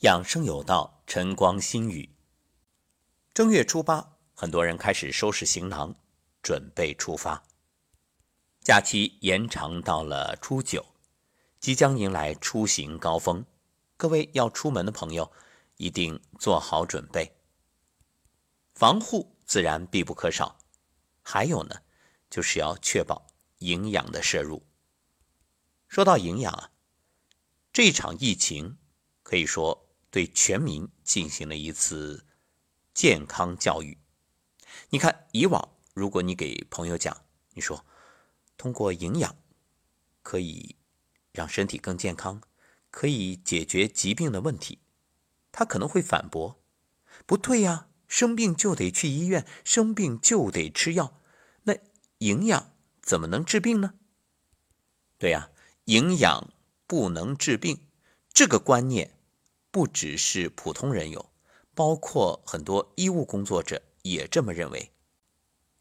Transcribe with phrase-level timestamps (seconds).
[0.00, 2.14] 养生有道，晨光心语。
[3.32, 5.94] 正月初八，很多人开始收拾行囊，
[6.42, 7.42] 准备出发。
[8.60, 10.84] 假期延长到了初九，
[11.58, 13.46] 即将迎来出行高峰。
[13.96, 15.32] 各位要出门的朋友，
[15.78, 17.34] 一定做好准备。
[18.74, 20.58] 防护自然必不可少，
[21.22, 21.80] 还有呢，
[22.28, 23.26] 就是要确保
[23.60, 24.62] 营养的摄入。
[25.88, 26.70] 说到营养啊，
[27.72, 28.76] 这场疫情
[29.22, 29.85] 可以说。
[30.16, 32.24] 对全民进行了一次
[32.94, 33.98] 健康教育。
[34.88, 37.84] 你看，以往如果你给朋友讲，你说
[38.56, 39.36] 通过营养
[40.22, 40.76] 可以
[41.32, 42.40] 让身体更健康，
[42.90, 44.78] 可以解决疾病的问题，
[45.52, 46.62] 他可能会反驳
[47.26, 51.20] ：“不对呀，生病就得去医院，生病就得吃药，
[51.64, 51.74] 那
[52.20, 53.92] 营养怎么能治病呢？”
[55.20, 55.50] 对呀，
[55.84, 56.54] 营养
[56.86, 57.86] 不能治病，
[58.32, 59.12] 这个观念。
[59.76, 61.30] 不只是普通人有，
[61.74, 64.90] 包括很多医务工作者也这么认为。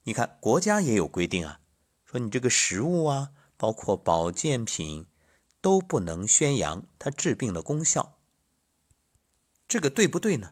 [0.04, 1.62] 你看，国家也有规定啊，
[2.04, 5.06] 说你这个食物啊，包括保健品，
[5.62, 8.18] 都不能宣扬它治病的功效。
[9.66, 10.52] 这个对不对呢？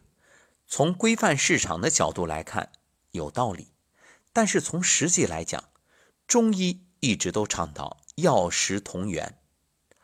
[0.66, 2.72] 从规范市场的角度来看，
[3.10, 3.74] 有道理。
[4.32, 5.68] 但是从实际来讲，
[6.26, 9.38] 中医一直都倡导药食同源，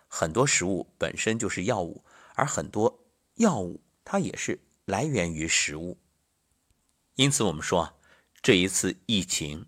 [0.09, 2.05] 很多食物本身就是药物，
[2.35, 2.99] 而很多。
[3.41, 5.97] 药物它也是来源于食物，
[7.15, 7.99] 因此我们说，
[8.43, 9.65] 这一次疫情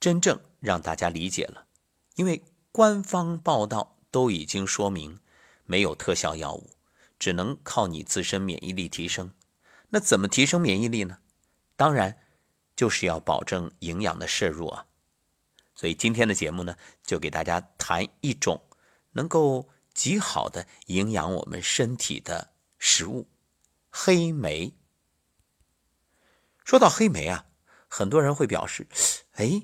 [0.00, 1.66] 真正让大家理解了，
[2.14, 5.20] 因为官方报道都已经说明
[5.66, 6.70] 没有特效药物，
[7.18, 9.30] 只能靠你自身免疫力提升。
[9.90, 11.18] 那怎么提升免疫力呢？
[11.76, 12.18] 当然
[12.74, 14.86] 就是要保证营养的摄入啊。
[15.74, 18.62] 所以今天的节目呢，就给大家谈一种
[19.10, 22.51] 能够极好的营养我们身体的。
[22.84, 23.28] 食物，
[23.90, 24.74] 黑莓。
[26.64, 27.46] 说到黑莓啊，
[27.86, 28.88] 很多人会表示
[29.38, 29.62] ：“哎，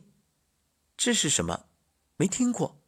[0.96, 1.66] 这是什么？
[2.14, 2.80] 没听过。”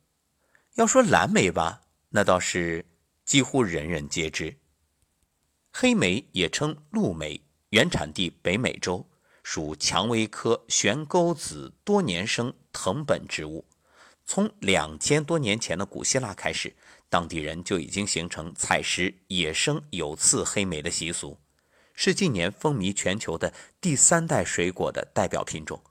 [0.74, 2.86] 要说蓝莓吧，那倒是
[3.24, 4.56] 几乎人人皆知。
[5.72, 9.10] 黑莓也称陆莓，原产地北美洲，
[9.42, 13.66] 属蔷薇科悬钩子多年生藤本植物。
[14.24, 16.76] 从两千多年前的古希腊开始。
[17.10, 21.38] 当地人就已经形成采食野生有刺黑莓的习俗，
[21.92, 25.82] 是近年风靡全球的第三代水果的代表品种，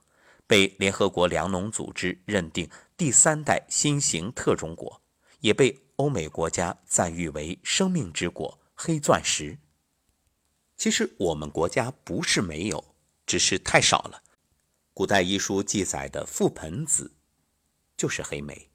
[0.46, 5.02] 被联合国粮农组织认定第三代新型特种果，
[5.40, 9.58] 也被欧美国家赞誉为生命之果、黑钻石。
[10.78, 12.94] 其实我们国家不是没有，
[13.26, 14.22] 只是太少了。
[14.94, 17.12] 古代医书记载的覆盆子
[17.94, 18.69] 就是黑莓。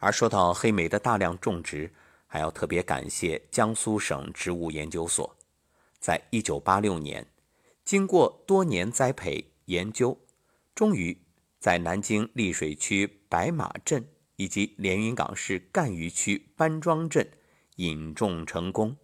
[0.00, 1.92] 而说到黑莓的大量种植，
[2.26, 5.36] 还要特别感谢江苏省植物研究所，
[5.98, 7.26] 在一九八六年，
[7.84, 10.18] 经过多年栽培研究，
[10.74, 11.16] 终于
[11.58, 17.30] 在南京溧水区白马镇以及连云港市赣榆区班庄镇
[17.76, 18.96] 引种成功。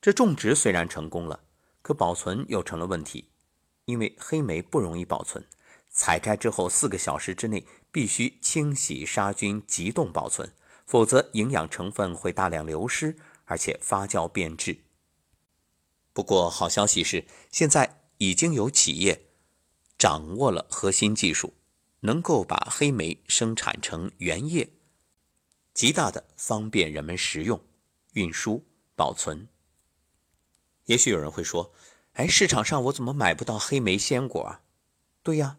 [0.00, 1.40] 这种植虽然成功了，
[1.82, 3.28] 可保存又成了问题，
[3.84, 5.44] 因为黑莓不容易保存。
[5.90, 10.54] 采摘之后四个小时之内必须清洗杀菌急冻保存，
[10.86, 13.16] 否则营养成分会大量流失，
[13.46, 14.84] 而且发酵变质。
[16.12, 19.26] 不过好消息是，现在已经有企业
[19.96, 21.54] 掌握了核心技术，
[22.00, 24.70] 能够把黑莓生产成原液，
[25.74, 27.60] 极大的方便人们食用、
[28.12, 29.48] 运输、保存。
[30.84, 31.72] 也许有人会说
[32.14, 34.62] ：“哎，市场上我怎么买不到黑莓鲜果啊？”
[35.24, 35.58] 对呀。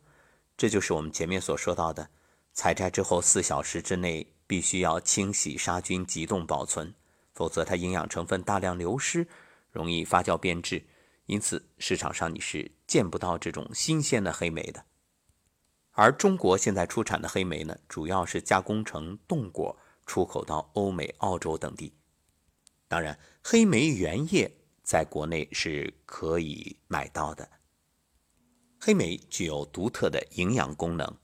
[0.60, 2.10] 这就是我们前面所说到的，
[2.52, 6.94] 采摘之后四小时之内必须要清洗杀菌急冻保存，
[7.34, 9.26] 否则它营养成分大量流失，
[9.72, 10.86] 容易发酵变质，
[11.28, 14.84] 因此市场上你是见不到这种新鲜的黑莓的。
[15.92, 21.94] 而中国现在出产的黑莓呢，主要是加工成冻果，出口到欧美、澳洲等地。
[22.90, 24.52] 当然，黑莓原液
[24.84, 27.50] 在国内是可以买到的。
[28.82, 31.18] 黑莓具有独特的营养功能。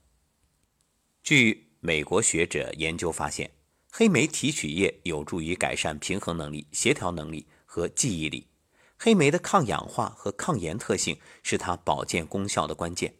[1.22, 3.50] 据美国学者研究发现，
[3.90, 8.46] 黑莓提取液有助于改善平衡能力、协调能力和记忆力。
[8.98, 13.14] 黑莓的抗氧化和抗炎特性是它保健功效的关键。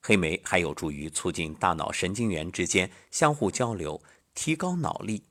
[0.00, 4.02] 黑莓还有助于促进大脑神经元之间相互交流，
[4.34, 5.24] 提高脑力。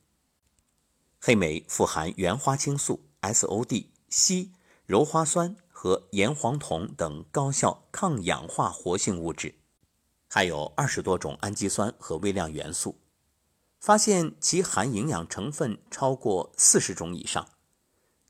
[1.19, 4.49] 黑莓富含原花青素、SOD、硒、
[4.87, 5.57] 鞣花酸。
[5.83, 9.55] 和盐黄酮等高效抗氧化活性物质，
[10.27, 12.99] 还有二十多种氨基酸和微量元素，
[13.79, 17.49] 发现其含营养成分超过四十种以上。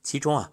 [0.02, 0.50] 其中啊，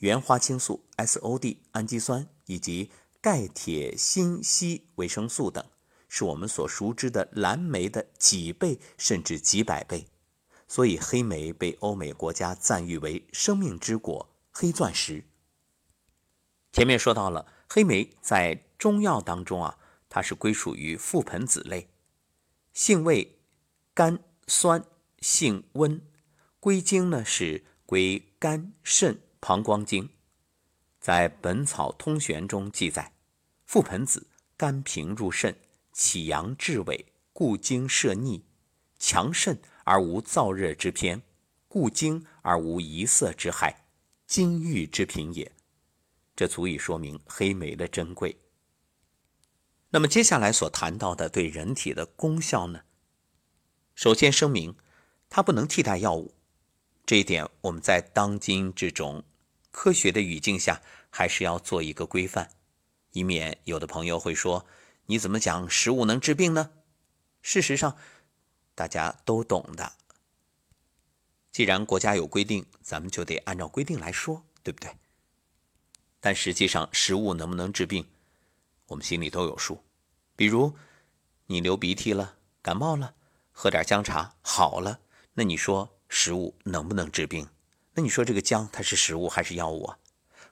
[0.00, 2.90] 原花青素、SOD、氨基酸以及
[3.22, 5.64] 钙、铁、锌、硒、维生素等，
[6.06, 10.06] 是我们所熟知的蓝莓的几倍甚至几百倍。
[10.68, 15.24] 所以黑莓被欧美国家赞誉为“生命之果”、“黑钻石”。
[16.72, 19.78] 前面说到了，黑莓在中药当中啊，
[20.08, 21.88] 它是归属于覆盆子类，
[22.72, 23.38] 性味
[23.94, 24.84] 甘酸，
[25.20, 26.00] 性温，
[26.58, 30.08] 归经呢是归肝、肾、膀胱经。
[30.98, 33.12] 在《本草通玄》中记载，
[33.68, 34.26] 覆盆子
[34.56, 35.54] 甘平入肾，
[35.92, 38.42] 起阳治痿，固精摄逆，
[38.98, 39.60] 强肾。
[39.84, 41.20] 而无燥热之偏，
[41.66, 43.84] 固精而无遗色之害，
[44.28, 45.50] 金玉之品也。
[46.34, 48.38] 这足以说明黑莓的珍贵。
[49.90, 52.82] 那么接下来所谈到的对人体的功效呢？
[53.94, 54.76] 首先声明，
[55.28, 56.34] 它不能替代药物，
[57.04, 59.24] 这一点我们在当今这种
[59.70, 62.50] 科学的语境下，还是要做一个规范，
[63.12, 64.66] 以免有的朋友会说
[65.06, 66.70] ：“你怎么讲食物能治病呢？”
[67.42, 67.96] 事实上。
[68.74, 69.92] 大家都懂的。
[71.50, 74.96] 既然国家有规定，咱们就得按照规定来说，对不对？
[76.24, 78.06] 但实际上，食物能不能治病，
[78.86, 79.82] 我们心里都有数。
[80.36, 80.72] 比如，
[81.46, 83.16] 你流鼻涕了、感冒了，
[83.50, 85.00] 喝点姜茶好了，
[85.34, 87.48] 那你说食物能不能治病？
[87.94, 89.98] 那你说这个姜它是食物还是药物啊？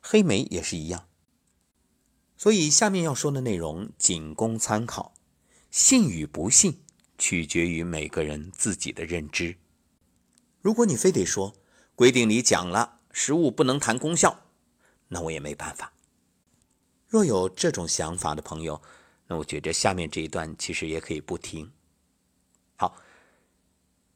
[0.01, 1.07] 黑莓也是一样。
[2.37, 5.15] 所以下面要说的内容仅供参考，
[5.71, 6.83] 信与不信。
[7.23, 9.59] 取决于每个人自己的认知。
[10.63, 11.55] 如果你非得说
[11.95, 14.43] 规定里讲了食物不能谈功效，
[15.11, 15.93] 那我也没办法。
[17.07, 18.81] 若有这种想法的朋友，
[19.27, 21.71] 那我觉着下面这一段其实也可以不听。
[22.77, 22.97] 好，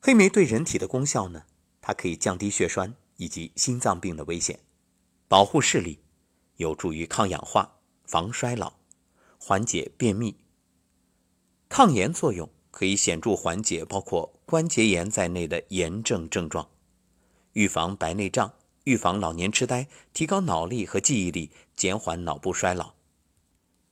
[0.00, 1.44] 黑莓对人体的功效呢？
[1.82, 4.61] 它可以降低血栓以及心脏病的危险，
[5.29, 5.99] 保护视力，
[6.56, 8.73] 有助于抗氧化、防衰老、
[9.38, 10.37] 缓解便秘、
[11.69, 12.49] 抗炎作用。
[12.76, 16.69] 可以显著缓解包括关节炎在内的炎症症状，
[17.52, 18.52] 预防白内障，
[18.85, 22.95] 预防老年痴呆，提高脑力和记忆力，减缓脑部衰老。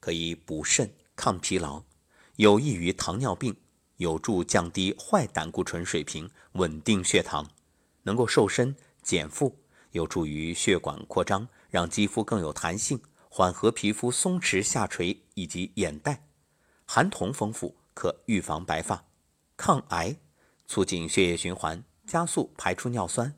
[0.00, 1.82] 可以补肾抗疲劳，
[2.36, 3.56] 有益于糖尿病，
[3.96, 7.50] 有助降低坏胆固醇水平，稳定血糖，
[8.04, 9.58] 能够瘦身减负，
[9.90, 16.26] 有助于血管扩张，让肌肤更有弹性，缓和皮肤松弛下垂以及眼袋，
[16.86, 17.76] 含铜丰富。
[17.94, 19.04] 可预防白发、
[19.54, 20.16] 抗癌、
[20.66, 23.34] 促进血液循环、加速排出尿酸，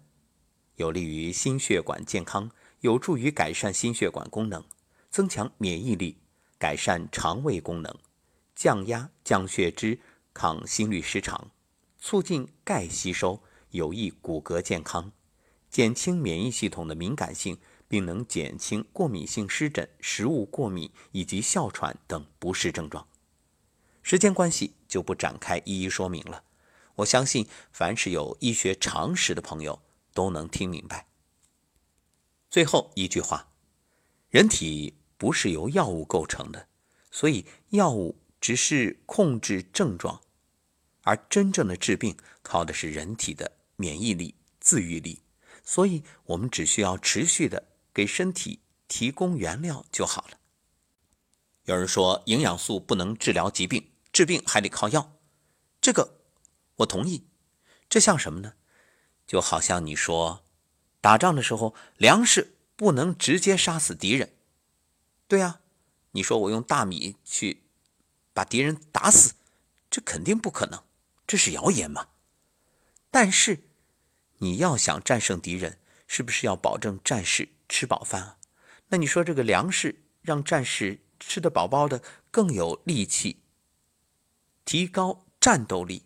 [0.76, 2.50] 有利于心血管健康，
[2.80, 4.64] 有助于改善心血管功能，
[5.10, 6.18] 增强免疫力，
[6.58, 7.96] 改善肠胃功能，
[8.54, 10.00] 降压降血脂，
[10.32, 11.50] 抗心律失常，
[11.98, 13.40] 促进钙吸收，
[13.70, 15.12] 有益骨骼健康，
[15.70, 17.56] 减轻免疫系统的敏感性，
[17.86, 23.06] 并能减轻过敏性湿疹、食物过敏以及哮喘等不适症状。
[24.02, 26.42] 时间关系就不展开一一说明了。
[26.96, 29.80] 我相信，凡是有医学常识的朋友
[30.14, 31.06] 都能听明白。
[32.48, 33.48] 最后一句话：
[34.30, 36.68] 人体不是由药物构成的，
[37.10, 40.22] 所以药物只是控制症状，
[41.02, 45.20] 而真正的治病靠的是人体的免疫力、自愈力。
[45.62, 50.38] 所以，我们只需要持续的给身体提供原料就好了。
[51.64, 53.90] 有人说，营养素不能治疗疾病。
[54.12, 55.18] 治病还得靠药，
[55.80, 56.20] 这个
[56.76, 57.26] 我同意。
[57.88, 58.52] 这像什么呢？
[59.26, 60.44] 就好像你说，
[61.00, 64.32] 打仗的时候粮食不能直接杀死敌人，
[65.28, 65.60] 对呀。
[66.16, 67.64] 你说我用大米去
[68.32, 69.34] 把敌人打死，
[69.90, 70.84] 这肯定不可能，
[71.26, 72.06] 这是谣言嘛。
[73.10, 73.64] 但是
[74.38, 78.38] 你要想战胜敌人，是不是要保证战士吃饱饭啊？
[78.90, 82.00] 那你说这个粮食让战士吃得饱饱的，
[82.30, 83.42] 更有力气。
[84.64, 86.04] 提高战斗力，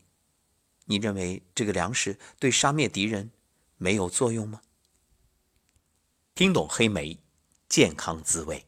[0.91, 3.31] 你认为这个粮食对杀灭敌人
[3.77, 4.61] 没有作用吗？
[6.35, 7.19] 听懂黑莓，
[7.69, 8.68] 健康滋味。